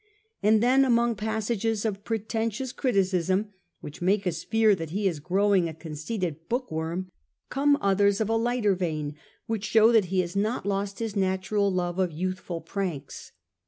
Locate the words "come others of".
7.49-8.27